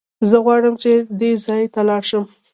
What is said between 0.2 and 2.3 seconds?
زه غواړم چې دې ځای ته لاړ شم.